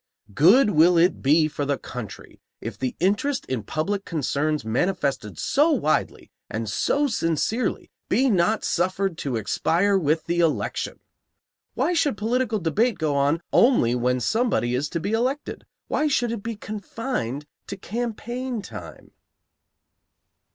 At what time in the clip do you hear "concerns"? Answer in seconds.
4.03-4.65